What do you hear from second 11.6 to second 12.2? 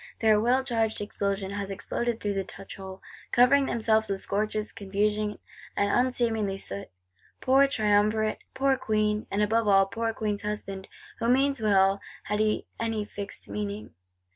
well,